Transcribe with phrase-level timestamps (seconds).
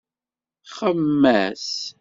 [0.75, 1.65] Xemmem-as.